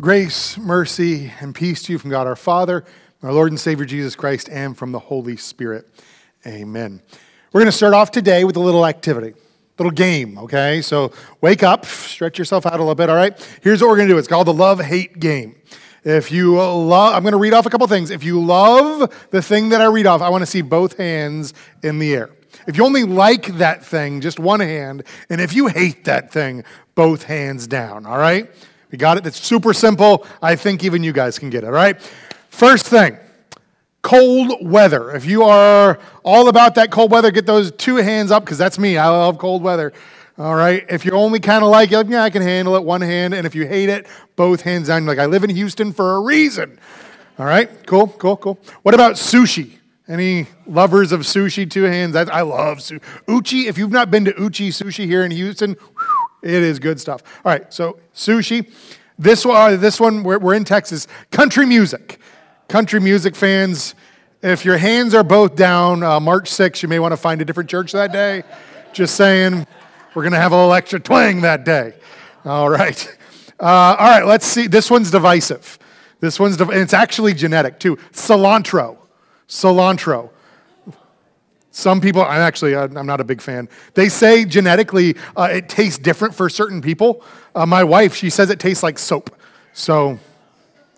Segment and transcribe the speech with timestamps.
[0.00, 2.84] Grace, mercy, and peace to you from God our Father,
[3.20, 5.88] our Lord and Savior Jesus Christ, and from the Holy Spirit.
[6.46, 7.02] Amen.
[7.52, 9.34] We're going to start off today with a little activity,
[9.76, 10.82] little game, okay?
[10.82, 13.36] So wake up, stretch yourself out a little bit, all right?
[13.60, 15.56] Here's what we're going to do it's called the love hate game.
[16.04, 18.12] If you love, I'm going to read off a couple things.
[18.12, 21.54] If you love the thing that I read off, I want to see both hands
[21.82, 22.30] in the air.
[22.68, 25.02] If you only like that thing, just one hand.
[25.28, 26.62] And if you hate that thing,
[26.94, 28.48] both hands down, all right?
[28.90, 29.26] We got it?
[29.26, 30.26] It's super simple.
[30.40, 32.00] I think even you guys can get it, all right?
[32.50, 33.18] First thing
[34.02, 35.10] cold weather.
[35.10, 38.78] If you are all about that cold weather, get those two hands up because that's
[38.78, 38.96] me.
[38.96, 39.92] I love cold weather.
[40.38, 40.84] All right.
[40.88, 43.34] If you're only kind of like, yeah, I can handle it, one hand.
[43.34, 44.06] And if you hate it,
[44.36, 45.04] both hands down.
[45.04, 46.78] Like, I live in Houston for a reason.
[47.38, 47.68] All right.
[47.86, 48.58] Cool, cool, cool.
[48.82, 49.72] What about sushi?
[50.06, 51.70] Any lovers of sushi?
[51.70, 52.14] Two hands.
[52.14, 53.02] I, I love sushi.
[53.28, 53.66] Uchi.
[53.66, 57.22] If you've not been to Uchi Sushi here in Houston, whew, it is good stuff.
[57.44, 58.70] All right, so sushi.
[59.18, 61.06] This one, this one we're, we're in Texas.
[61.30, 62.20] Country music.
[62.68, 63.94] Country music fans,
[64.42, 67.44] if your hands are both down, uh, March 6th, you may want to find a
[67.44, 68.44] different church that day.
[68.92, 69.66] Just saying,
[70.14, 71.94] we're going to have a little extra twang that day.
[72.44, 73.18] All right.
[73.60, 74.68] Uh, all right, let's see.
[74.68, 75.78] This one's divisive.
[76.20, 77.96] This one's, and it's actually genetic too.
[78.12, 78.98] Cilantro.
[79.48, 80.30] Cilantro.
[81.78, 83.68] Some people, I'm actually, I'm not a big fan.
[83.94, 87.22] They say genetically uh, it tastes different for certain people.
[87.54, 89.30] Uh, my wife, she says it tastes like soap.
[89.74, 90.18] So,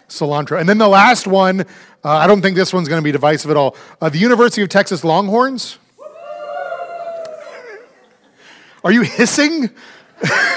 [0.09, 0.59] cilantro.
[0.59, 1.65] And then the last one, uh,
[2.03, 3.77] I don't think this one's going to be divisive at all.
[4.01, 5.77] Uh, the University of Texas Longhorns.
[8.83, 9.69] Are you hissing?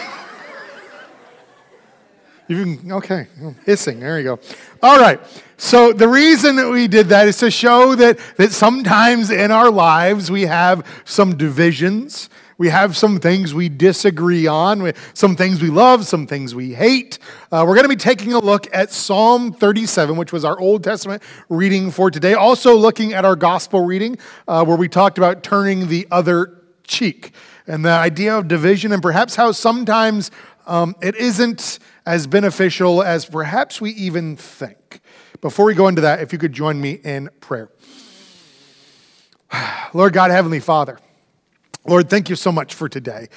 [2.53, 3.27] You can, okay,
[3.65, 4.39] hissing, there you go.
[4.83, 5.19] All right,
[5.57, 9.71] so the reason that we did that is to show that, that sometimes in our
[9.71, 12.29] lives we have some divisions.
[12.59, 17.17] We have some things we disagree on, some things we love, some things we hate.
[17.51, 20.83] Uh, we're going to be taking a look at Psalm 37, which was our Old
[20.83, 22.35] Testament reading for today.
[22.35, 24.17] Also, looking at our gospel reading,
[24.47, 27.33] uh, where we talked about turning the other cheek
[27.66, 30.29] and the idea of division, and perhaps how sometimes
[30.66, 35.01] um, it isn't as beneficial as perhaps we even think.
[35.41, 37.69] Before we go into that, if you could join me in prayer.
[39.94, 41.00] Lord God, Heavenly Father,
[41.85, 43.28] Lord, thank you so much for today,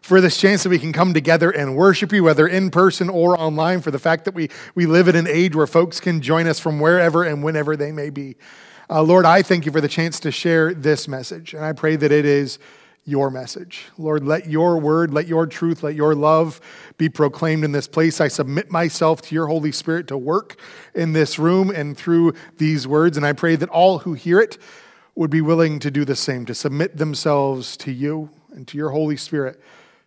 [0.00, 3.38] for this chance that we can come together and worship you, whether in person or
[3.38, 6.48] online, for the fact that we, we live in an age where folks can join
[6.48, 8.36] us from wherever and whenever they may be.
[8.90, 11.94] Uh, Lord, I thank you for the chance to share this message, and I pray
[11.96, 12.58] that it is
[13.04, 13.86] your message.
[13.98, 16.60] Lord, let your word, let your truth, let your love
[16.98, 18.20] be proclaimed in this place.
[18.20, 20.56] I submit myself to your Holy Spirit to work
[20.94, 23.16] in this room and through these words.
[23.16, 24.58] And I pray that all who hear it
[25.14, 28.90] would be willing to do the same, to submit themselves to you and to your
[28.90, 29.60] Holy Spirit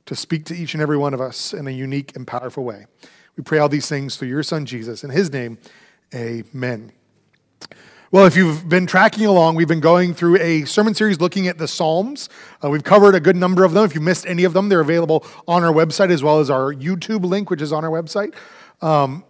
[0.05, 2.85] to speak to each and every one of us in a unique and powerful way.
[3.35, 5.03] We pray all these things through your Son, Jesus.
[5.03, 5.57] In his name,
[6.13, 6.91] amen.
[8.11, 11.57] Well, if you've been tracking along, we've been going through a sermon series looking at
[11.57, 12.29] the Psalms.
[12.63, 13.83] Uh, we've covered a good number of them.
[13.83, 16.71] If you missed any of them, they're available on our website as well as our
[16.71, 18.35] YouTube link, which is on our website.
[18.79, 19.23] Um,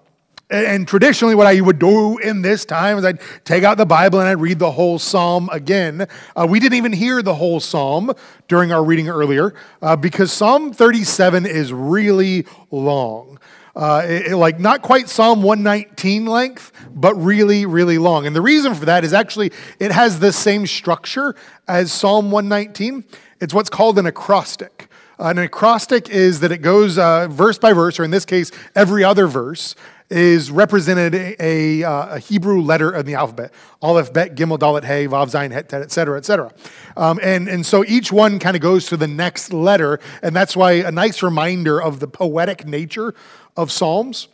[0.49, 4.19] and traditionally, what I would do in this time is I'd take out the Bible
[4.19, 6.05] and I'd read the whole psalm again.
[6.35, 8.11] Uh, we didn't even hear the whole psalm
[8.49, 13.39] during our reading earlier uh, because Psalm 37 is really long
[13.75, 18.25] uh, it, like not quite Psalm 119 length, but really, really long.
[18.25, 21.35] And the reason for that is actually it has the same structure
[21.67, 23.03] as Psalm 119.
[23.41, 24.89] It's what's called an acrostic.
[25.19, 28.51] Uh, an acrostic is that it goes uh, verse by verse, or in this case,
[28.75, 29.75] every other verse
[30.09, 33.51] is represented a, a, uh, a, Hebrew letter of the alphabet.
[33.81, 36.51] Aleph, Bet, Gimel, Dalet, Hey, Vav, Zayin, Het, Tet, et cetera, et cetera.
[36.95, 40.55] Um, and, and so each one kind of goes to the next letter, and that's
[40.55, 43.15] why a nice reminder of the poetic nature
[43.55, 44.27] of Psalms.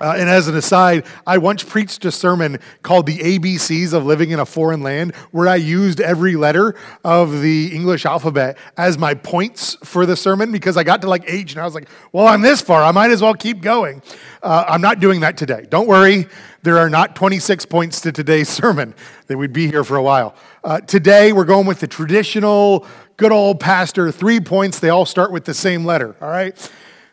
[0.00, 4.30] Uh, and as an aside, I once preached a sermon called The ABCs of Living
[4.30, 6.74] in a Foreign Land, where I used every letter
[7.04, 11.22] of the English alphabet as my points for the sermon because I got to like
[11.28, 12.82] H and I was like, well, I'm this far.
[12.82, 14.02] I might as well keep going.
[14.42, 15.66] Uh, I'm not doing that today.
[15.68, 16.26] Don't worry,
[16.62, 18.94] there are not 26 points to today's sermon.
[19.28, 20.34] They would be here for a while.
[20.64, 22.86] Uh, today, we're going with the traditional,
[23.16, 24.80] good old pastor, three points.
[24.80, 26.56] They all start with the same letter, all right?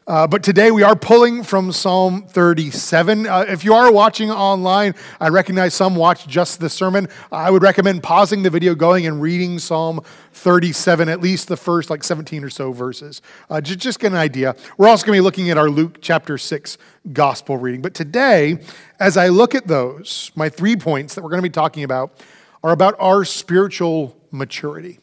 [0.07, 3.27] Uh, but today we are pulling from Psalm 37.
[3.27, 7.07] Uh, if you are watching online, I recognize some watch just the sermon.
[7.31, 10.01] I would recommend pausing the video, going and reading Psalm
[10.33, 13.21] 37, at least the first like 17 or so verses.
[13.47, 14.55] Uh, just, just get an idea.
[14.75, 16.79] We're also going to be looking at our Luke chapter 6
[17.13, 17.83] gospel reading.
[17.83, 18.57] But today,
[18.99, 22.19] as I look at those, my three points that we're going to be talking about
[22.63, 24.99] are about our spiritual maturity.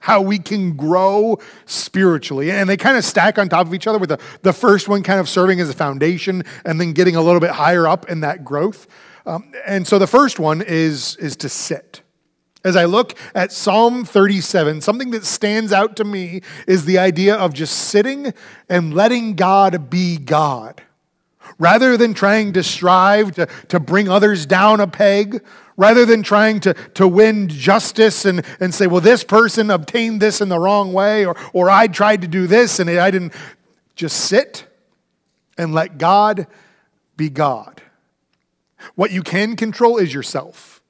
[0.00, 2.50] How we can grow spiritually.
[2.50, 5.02] And they kind of stack on top of each other, with the, the first one
[5.02, 8.20] kind of serving as a foundation and then getting a little bit higher up in
[8.20, 8.86] that growth.
[9.26, 12.02] Um, and so the first one is, is to sit.
[12.64, 17.36] As I look at Psalm 37, something that stands out to me is the idea
[17.36, 18.34] of just sitting
[18.68, 20.82] and letting God be God.
[21.58, 25.44] Rather than trying to strive to, to bring others down a peg,
[25.76, 30.40] rather than trying to, to win justice and, and say, well, this person obtained this
[30.40, 33.32] in the wrong way, or, or I tried to do this and I didn't,
[33.96, 34.64] just sit
[35.56, 36.46] and let God
[37.16, 37.82] be God.
[38.94, 40.80] What you can control is yourself.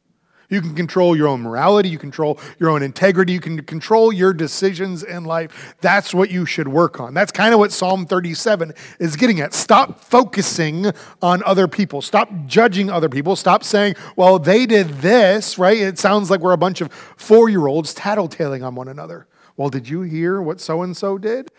[0.51, 4.33] You can control your own morality, you control your own integrity, you can control your
[4.33, 5.75] decisions in life.
[5.83, 7.13] That's what you should work on.
[7.13, 9.53] That's kind of what Psalm 37 is getting at.
[9.53, 10.87] Stop focusing
[11.21, 12.01] on other people.
[12.01, 13.37] Stop judging other people.
[13.37, 15.77] Stop saying, well, they did this, right?
[15.77, 19.27] It sounds like we're a bunch of four year olds tattletaling on one another.
[19.59, 21.51] Well, did you hear what so and so did?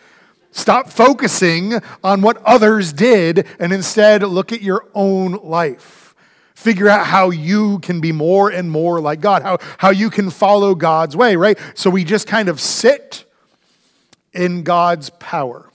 [0.52, 6.09] Stop focusing on what others did and instead look at your own life.
[6.60, 10.30] Figure out how you can be more and more like God, how, how you can
[10.30, 11.58] follow God's way, right?
[11.74, 13.24] So we just kind of sit
[14.34, 15.70] in God's power.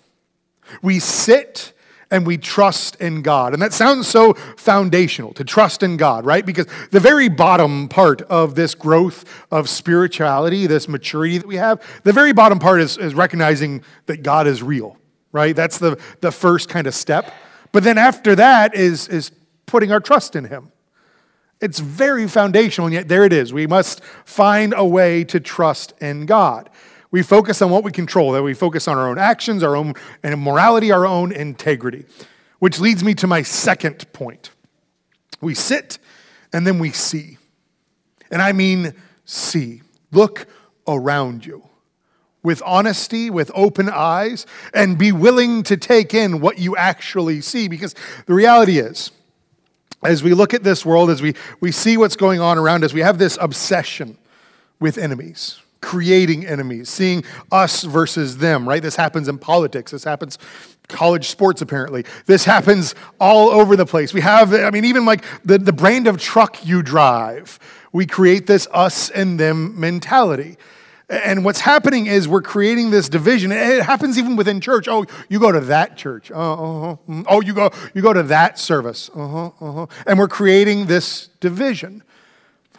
[0.82, 1.72] We sit
[2.10, 3.54] and we trust in God.
[3.54, 6.44] And that sounds so foundational to trust in God, right?
[6.44, 11.82] Because the very bottom part of this growth of spirituality, this maturity that we have,
[12.02, 14.98] the very bottom part is, is recognizing that God is real,
[15.32, 15.56] right?
[15.56, 17.32] That's the, the first kind of step.
[17.72, 19.32] But then after that is, is
[19.64, 20.72] putting our trust in Him.
[21.60, 23.52] It's very foundational, and yet there it is.
[23.52, 26.68] We must find a way to trust in God.
[27.10, 29.94] We focus on what we control, that we focus on our own actions, our own
[30.24, 32.06] morality, our own integrity.
[32.58, 34.50] Which leads me to my second point.
[35.40, 35.98] We sit
[36.52, 37.38] and then we see.
[38.30, 39.82] And I mean see.
[40.10, 40.46] Look
[40.88, 41.62] around you
[42.42, 47.68] with honesty, with open eyes, and be willing to take in what you actually see.
[47.68, 47.94] Because
[48.26, 49.10] the reality is,
[50.04, 52.92] as we look at this world, as we, we see what's going on around us,
[52.92, 54.18] we have this obsession
[54.80, 58.82] with enemies, creating enemies, seeing us versus them, right?
[58.82, 59.92] This happens in politics.
[59.92, 60.38] This happens
[60.88, 65.24] college sports apparently this happens all over the place we have i mean even like
[65.42, 67.58] the, the brand of truck you drive
[67.92, 70.58] we create this us and them mentality
[71.22, 73.52] and what's happening is we're creating this division.
[73.52, 74.88] It happens even within church.
[74.88, 76.30] Oh, you go to that church.
[76.30, 76.96] Uh, uh
[77.26, 79.10] Oh, you go, you go to that service.
[79.14, 79.86] Uh-huh, uh-huh.
[80.06, 82.02] And we're creating this division.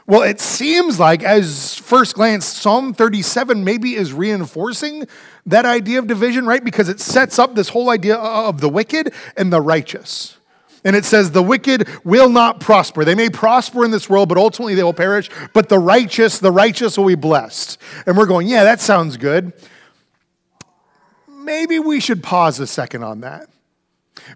[0.08, 5.08] Well, it seems like, as first glance, Psalm 37 maybe is reinforcing
[5.48, 6.64] that idea of division, right?
[6.64, 10.38] Because it sets up this whole idea of the wicked and the righteous.
[10.86, 13.04] And it says, The wicked will not prosper.
[13.04, 15.30] They may prosper in this world, but ultimately they will perish.
[15.52, 17.80] But the righteous, the righteous will be blessed.
[18.06, 19.52] And we're going, Yeah, that sounds good.
[21.28, 23.50] Maybe we should pause a second on that.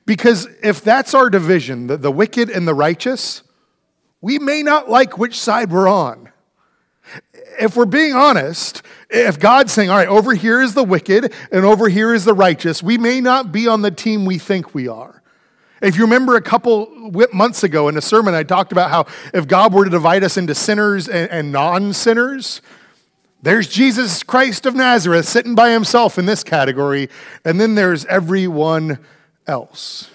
[0.05, 3.43] Because if that's our division, the, the wicked and the righteous,
[4.21, 6.31] we may not like which side we're on.
[7.59, 11.65] If we're being honest, if God's saying, all right, over here is the wicked and
[11.65, 14.87] over here is the righteous, we may not be on the team we think we
[14.87, 15.18] are.
[15.81, 19.47] If you remember a couple months ago in a sermon, I talked about how if
[19.47, 22.61] God were to divide us into sinners and, and non sinners,
[23.41, 27.09] there's Jesus Christ of Nazareth sitting by himself in this category,
[27.45, 28.99] and then there's everyone
[29.47, 30.09] else.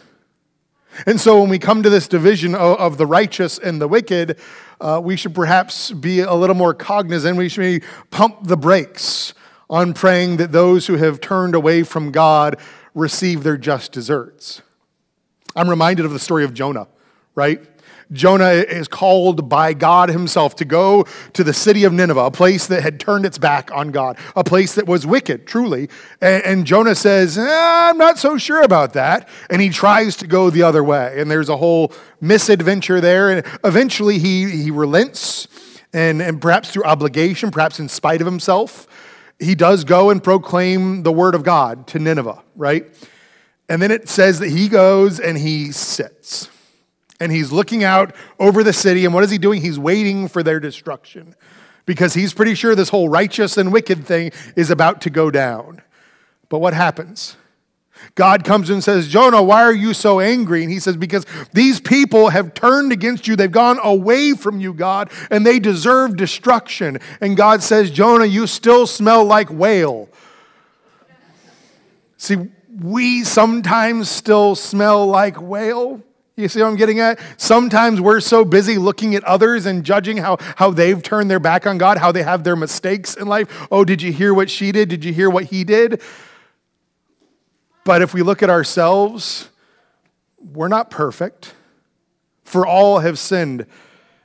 [1.06, 4.38] And so when we come to this division of, of the righteous and the wicked,
[4.80, 7.38] uh, we should perhaps be a little more cognizant.
[7.38, 9.32] We should pump the brakes
[9.70, 12.58] on praying that those who have turned away from God
[12.94, 14.62] receive their just deserts.
[15.56, 16.88] I'm reminded of the story of Jonah,
[17.34, 17.60] right?
[18.12, 22.66] Jonah is called by God himself to go to the city of Nineveh, a place
[22.66, 25.88] that had turned its back on God, a place that was wicked, truly.
[26.20, 29.28] And, Jonah says, eh, I'm not so sure about that.
[29.50, 31.20] And he tries to go the other way.
[31.20, 33.30] And there's a whole misadventure there.
[33.30, 35.48] And eventually he, he relents,
[35.92, 38.86] and, and perhaps through obligation, perhaps in spite of himself,
[39.38, 42.86] he does go and proclaim the word of God to Nineveh, right?
[43.68, 46.50] And then it says that he goes and he sits.
[47.20, 49.04] And he's looking out over the city.
[49.04, 49.62] And what is he doing?
[49.62, 51.34] He's waiting for their destruction
[51.86, 55.82] because he's pretty sure this whole righteous and wicked thing is about to go down.
[56.48, 57.36] But what happens?
[58.14, 60.62] God comes and says, Jonah, why are you so angry?
[60.62, 63.36] And he says, Because these people have turned against you.
[63.36, 66.98] They've gone away from you, God, and they deserve destruction.
[67.20, 70.08] And God says, Jonah, you still smell like whale.
[72.16, 72.36] See,
[72.82, 76.02] we sometimes still smell like whale
[76.36, 77.20] You see what I'm getting at?
[77.36, 81.64] Sometimes we're so busy looking at others and judging how, how they've turned their back
[81.64, 83.68] on God, how they have their mistakes in life.
[83.70, 84.88] Oh, did you hear what she did?
[84.88, 86.02] Did you hear what he did?
[87.84, 89.48] But if we look at ourselves,
[90.38, 91.54] we're not perfect.
[92.42, 93.66] For all have sinned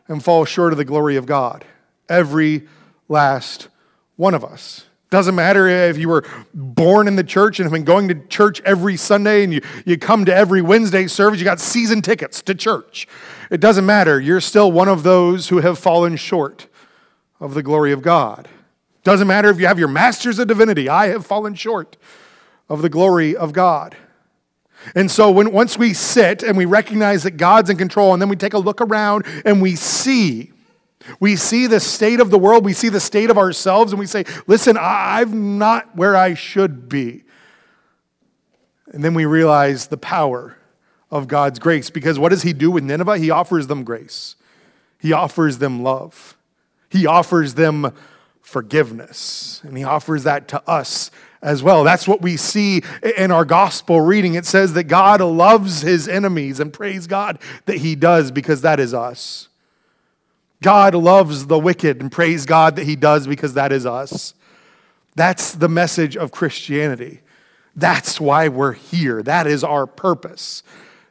[0.08, 1.63] and fall short of the glory of God.
[2.08, 2.68] Every
[3.08, 3.68] last
[4.15, 4.86] one of us.
[5.10, 6.24] Doesn't matter if you were
[6.54, 9.98] born in the church and have been going to church every Sunday and you, you
[9.98, 13.08] come to every Wednesday service, you got season tickets to church.
[13.50, 14.20] It doesn't matter.
[14.20, 16.68] You're still one of those who have fallen short
[17.39, 18.48] of the glory of God.
[19.04, 20.88] Doesn't matter if you have your master's of divinity.
[20.88, 21.98] I have fallen short
[22.68, 23.96] of the glory of God.
[24.94, 28.30] And so when once we sit and we recognize that God's in control and then
[28.30, 30.51] we take a look around and we see
[31.20, 34.06] we see the state of the world, we see the state of ourselves, and we
[34.06, 37.24] say, Listen, I'm not where I should be.
[38.91, 40.58] And then we realize the power
[41.12, 43.18] of God's grace because what does He do with Nineveh?
[43.18, 44.36] He offers them grace,
[45.00, 46.38] He offers them love,
[46.89, 47.94] He offers them
[48.41, 51.86] forgiveness, and He offers that to us as well.
[51.86, 52.82] That's what we see
[53.15, 54.34] in our gospel reading.
[54.34, 58.79] It says that God loves His enemies, and praise God that He does because that
[58.79, 59.49] is us.
[60.62, 64.34] God loves the wicked, and praise God that He does because that is us.
[65.16, 67.22] That's the message of Christianity.
[67.75, 69.24] That's why we're here.
[69.24, 70.63] That is our purpose,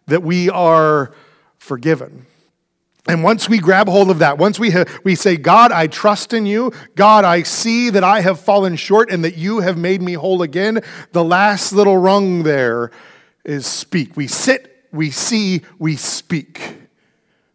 [0.07, 1.13] that we are
[1.57, 2.27] forgiven.
[3.09, 6.35] And once we grab hold of that, once we, have, we say, God, I trust
[6.35, 6.73] in you.
[6.95, 10.43] God, I see that I have fallen short and that you have made me whole
[10.43, 10.81] again.
[11.13, 12.91] The last little rung there
[13.45, 14.15] is speak.
[14.15, 16.77] We sit, we see, we speak.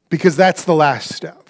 [0.10, 1.43] Because that's the last step.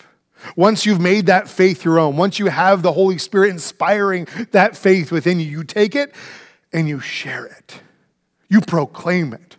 [0.56, 4.76] Once you've made that faith your own, once you have the Holy Spirit inspiring that
[4.76, 6.14] faith within you, you take it
[6.72, 7.80] and you share it.
[8.50, 9.58] You proclaim it.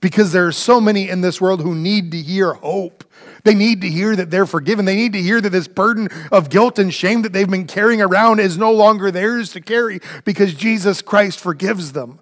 [0.00, 3.04] Because there are so many in this world who need to hear hope.
[3.44, 4.84] They need to hear that they're forgiven.
[4.84, 8.00] They need to hear that this burden of guilt and shame that they've been carrying
[8.00, 12.18] around is no longer theirs to carry because Jesus Christ forgives them.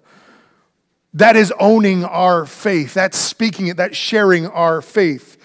[1.13, 2.93] That is owning our faith.
[2.93, 3.77] That's speaking it.
[3.77, 5.37] That's sharing our faith.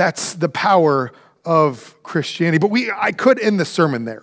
[0.00, 1.12] That's the power
[1.44, 2.56] of Christianity.
[2.56, 4.22] But we, I could end the sermon there.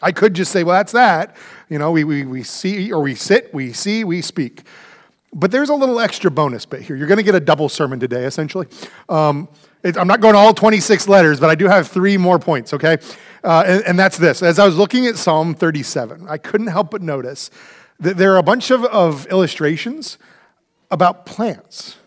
[0.00, 1.36] I could just say, well, that's that.
[1.68, 4.62] You know, we, we, we see, or we sit, we see, we speak.
[5.34, 6.96] But there's a little extra bonus bit here.
[6.96, 8.66] You're going to get a double sermon today, essentially.
[9.10, 9.46] Um,
[9.82, 12.96] it, I'm not going all 26 letters, but I do have three more points, okay?
[13.44, 14.42] Uh, and, and, that's this.
[14.42, 17.50] As I was looking at Psalm 37, I couldn't help but notice
[17.98, 20.16] that there are a bunch of, of illustrations
[20.90, 21.98] about plants.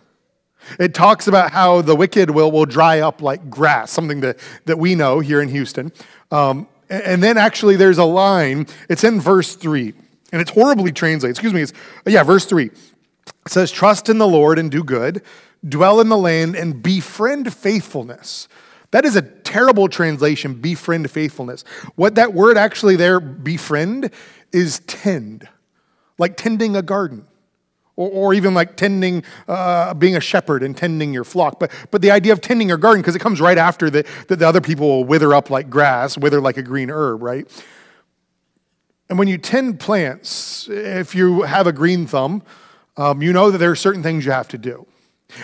[0.80, 4.78] It talks about how the wicked will, will dry up like grass, something that, that
[4.78, 5.92] we know here in Houston.
[6.32, 9.94] Um, and then actually, there's a line, it's in verse 3,
[10.32, 11.32] and it's horribly translated.
[11.32, 11.74] Excuse me, it's,
[12.06, 12.66] yeah, verse 3.
[12.66, 12.74] It
[13.48, 15.22] says, Trust in the Lord and do good,
[15.68, 18.48] dwell in the land and befriend faithfulness.
[18.92, 21.64] That is a terrible translation, befriend faithfulness.
[21.96, 24.12] What that word actually there, befriend,
[24.52, 25.48] is tend,
[26.20, 27.26] like tending a garden
[27.96, 31.60] or, or even like tending, uh, being a shepherd and tending your flock.
[31.60, 34.36] But, but the idea of tending your garden, because it comes right after that the,
[34.36, 37.48] the other people will wither up like grass, wither like a green herb, right?
[39.10, 42.42] And when you tend plants, if you have a green thumb,
[42.98, 44.88] um, you know that there are certain things you have to do.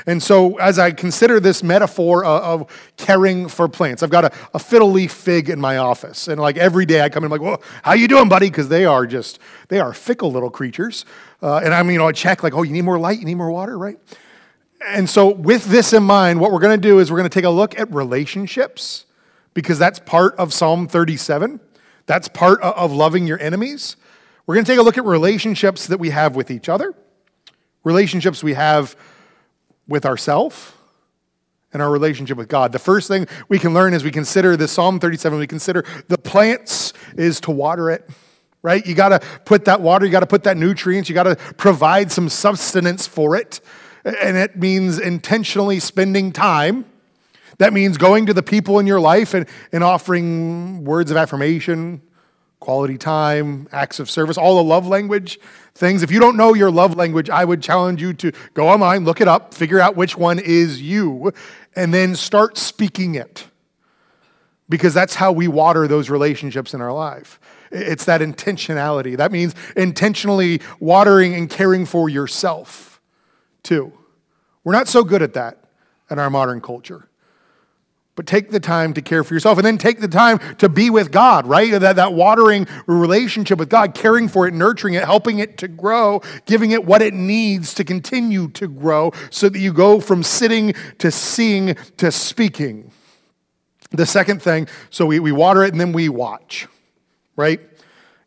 [0.06, 4.32] And so, as I consider this metaphor of, of caring for plants, I've got a,
[4.54, 7.32] a, fiddle leaf fig in my office, and like every day I come in, I'm
[7.32, 11.06] like, "Well, how you doing, buddy?" Because they are just they are fickle little creatures.
[11.42, 13.36] Uh, and I'm, you know, I check like, "Oh, you need more light, you need
[13.36, 13.98] more water, right?"
[14.88, 17.34] And so, with this in mind, what we're going to do is we're going to
[17.34, 19.06] take a look at relationships
[19.54, 21.60] because that's part of Psalm 37.
[22.06, 23.96] That's part of loving your enemies.
[24.46, 26.96] We're going to take a look at relationships that we have with each other,
[27.84, 28.96] relationships we have
[29.90, 30.74] with ourselves
[31.74, 32.72] and our relationship with God.
[32.72, 36.18] The first thing we can learn as we consider this Psalm 37, we consider the
[36.18, 38.10] plants is to water it,
[38.62, 38.86] right?
[38.86, 41.36] You got to put that water, you got to put that nutrients, you got to
[41.56, 43.62] provide some sustenance for it.
[44.04, 46.86] And it means intentionally spending time.
[47.58, 52.02] That means going to the people in your life and, and offering words of affirmation,
[52.60, 55.40] quality time, acts of service, all the love language
[55.76, 56.04] things.
[56.04, 59.22] If you don't know your love language, I would challenge you to go online, look
[59.22, 61.32] it up, figure out which one is you,
[61.76, 63.48] and then start speaking it.
[64.68, 67.40] Because that's how we water those relationships in our life.
[67.72, 69.18] It's that intentionality.
[69.18, 73.02] That means intentionally watering and caring for yourself,
[73.64, 73.94] too.
[74.64, 75.64] We're not so good at that
[76.12, 77.09] in our modern culture.
[78.20, 80.90] But take the time to care for yourself and then take the time to be
[80.90, 81.72] with God, right?
[81.72, 86.22] That, that watering relationship with God, caring for it, nurturing it, helping it to grow,
[86.46, 90.74] giving it what it needs to continue to grow so that you go from sitting
[90.98, 92.92] to seeing to speaking.
[93.92, 96.68] The second thing, so we, we water it and then we watch,
[97.38, 97.62] right?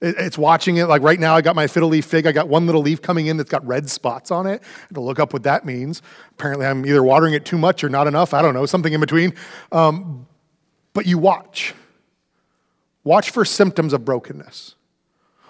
[0.05, 0.87] It's watching it.
[0.87, 2.27] Like right now, I got my fiddle leaf fig.
[2.27, 4.61] I got one little leaf coming in that's got red spots on it.
[4.93, 6.03] To look up what that means.
[6.33, 8.35] Apparently, I'm either watering it too much or not enough.
[8.35, 9.33] I don't know, something in between.
[9.71, 10.27] Um,
[10.93, 11.73] but you watch.
[13.05, 14.75] Watch for symptoms of brokenness.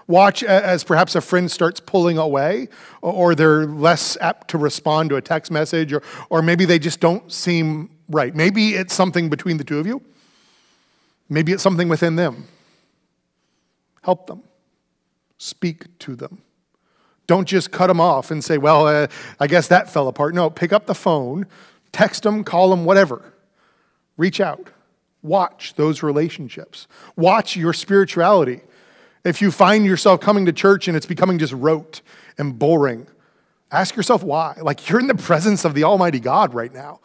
[0.06, 2.68] Watch as perhaps a friend starts pulling away,
[3.00, 7.00] or they're less apt to respond to a text message, or, or maybe they just
[7.00, 8.34] don't seem right.
[8.34, 10.02] Maybe it's something between the two of you.
[11.30, 12.48] Maybe it's something within them.
[14.02, 14.42] Help them.
[15.38, 16.42] Speak to them.
[17.26, 19.06] Don't just cut them off and say, well, uh,
[19.40, 20.34] I guess that fell apart.
[20.34, 21.46] No, pick up the phone,
[21.92, 23.32] text them, call them, whatever.
[24.16, 24.68] Reach out.
[25.22, 26.88] Watch those relationships.
[27.16, 28.60] Watch your spirituality.
[29.24, 32.02] If you find yourself coming to church and it's becoming just rote
[32.38, 33.06] and boring,
[33.70, 34.58] ask yourself why.
[34.60, 37.00] Like you're in the presence of the Almighty God right now.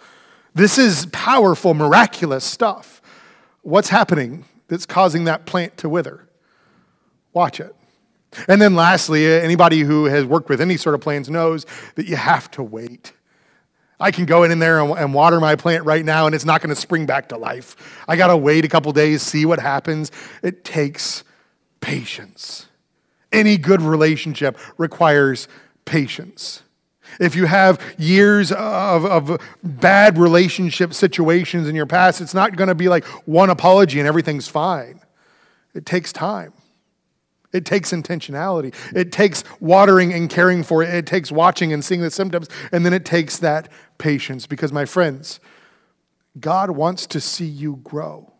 [0.56, 3.01] This is powerful, miraculous stuff.
[3.62, 6.26] What's happening that's causing that plant to wither?
[7.38, 7.75] Watch it.
[8.48, 12.08] And then lastly, uh, anybody who has worked with any sort of plants knows that
[12.08, 13.13] you have to wait.
[14.00, 16.74] I can go in there and water my plant right now and it's not going
[16.74, 17.75] to spring back to life.
[18.08, 20.12] I got to wait a couple days, see what happens.
[20.41, 21.24] It takes
[21.79, 22.65] patience.
[23.32, 25.48] Any good relationship requires
[25.86, 26.63] patience.
[27.20, 32.70] If you have years of, of bad relationship situations in your past, it's not going
[32.70, 35.01] to be like one apology and everything's fine.
[35.75, 36.53] It takes time.
[37.58, 38.74] It takes intentionality.
[38.96, 40.94] It takes watering and caring for it.
[40.94, 42.48] It takes watching and seeing the symptoms.
[42.72, 44.48] And then it takes that patience.
[44.48, 45.40] Because, my friends,
[46.40, 48.32] God wants to see you grow.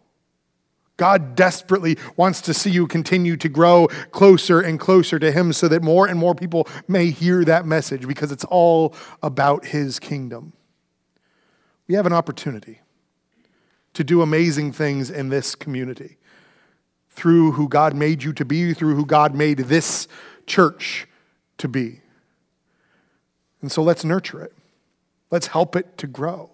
[0.98, 5.68] God desperately wants to see you continue to grow closer and closer to Him so
[5.68, 10.54] that more and more people may hear that message because it's all about His kingdom.
[11.88, 12.82] We have an opportunity
[13.94, 16.18] to do amazing things in this community
[17.18, 20.08] through who God made you to be, through who God made this
[20.46, 21.08] church
[21.58, 22.02] to be.
[23.60, 24.54] And so let's nurture it.
[25.32, 26.52] Let's help it to grow.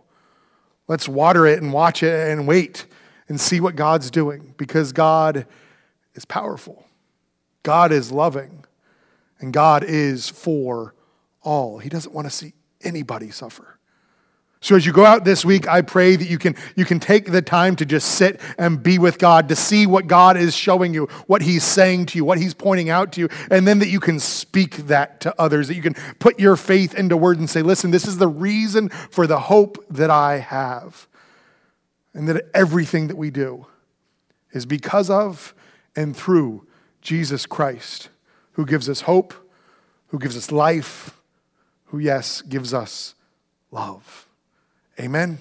[0.88, 2.86] Let's water it and watch it and wait
[3.28, 5.46] and see what God's doing because God
[6.16, 6.86] is powerful.
[7.64, 8.64] God is loving.
[9.42, 10.96] And God is for
[11.42, 11.80] all.
[11.80, 13.80] He doesn't want to see anybody suffer.
[14.64, 17.30] So as you go out this week, I pray that you can, you can take
[17.30, 20.94] the time to just sit and be with God, to see what God is showing
[20.94, 23.90] you, what He's saying to you, what He's pointing out to you, and then that
[23.90, 27.50] you can speak that to others, that you can put your faith into words and
[27.50, 31.10] say, listen, this is the reason for the hope that I have
[32.14, 33.66] and that everything that we do
[34.54, 35.54] is because of
[35.94, 36.66] and through
[37.02, 38.08] Jesus Christ,
[38.54, 39.34] who gives us hope,
[40.08, 41.20] who gives us life,
[41.88, 43.14] who, yes, gives us
[43.70, 44.23] love.
[45.00, 45.40] Amen.